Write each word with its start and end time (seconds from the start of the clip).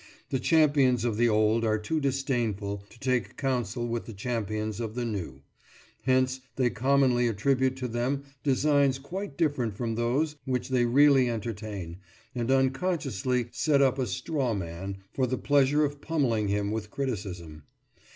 The 0.31 0.39
champions 0.39 1.05
of 1.05 1.15
the 1.15 1.29
old 1.29 1.63
are 1.63 1.77
too 1.77 1.99
disdainful 1.99 2.83
to 2.89 2.99
take 2.99 3.37
counsel 3.37 3.87
with 3.87 4.05
the 4.05 4.13
champions 4.13 4.79
of 4.79 4.95
the 4.95 5.05
new; 5.05 5.43
hence 6.05 6.39
they 6.55 6.71
commonly 6.71 7.27
attribute 7.27 7.75
to 7.75 7.87
them 7.87 8.23
designs 8.41 8.97
quite 8.97 9.37
different 9.37 9.75
from 9.77 9.93
those 9.93 10.37
which 10.45 10.69
they 10.69 10.85
really 10.87 11.29
entertain, 11.29 11.97
and 12.33 12.49
unconsciously 12.49 13.49
set 13.51 13.79
up 13.83 13.99
a 13.99 14.07
straw 14.07 14.55
man 14.55 14.97
for 15.13 15.27
the 15.27 15.37
pleasure 15.37 15.85
of 15.85 16.01
pummelling 16.01 16.47
him 16.47 16.71
with 16.71 16.89
criticism. 16.89 17.61